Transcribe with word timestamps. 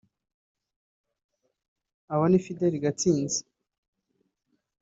Abo 2.13 2.25
ni 2.27 2.39
Fidel 2.45 2.73
Gatsinzi 2.83 3.41